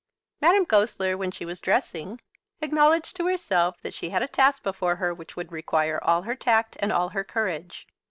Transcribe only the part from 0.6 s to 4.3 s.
Goesler, when she was dressing, acknowledged to herself that she had a